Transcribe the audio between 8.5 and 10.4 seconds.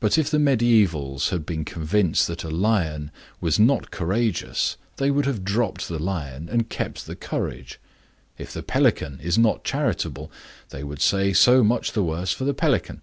the pelican is not charitable,